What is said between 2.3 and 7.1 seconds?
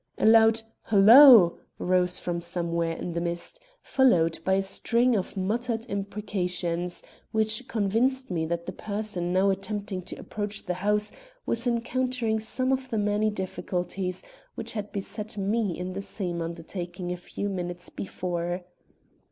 somewhere in the mist, followed by a string of muttered imprecations,